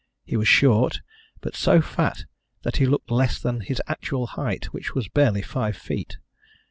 [0.23, 1.01] He was short,
[1.41, 2.25] but so fat
[2.63, 6.17] that he looked less than his actual height, which was barely five feet.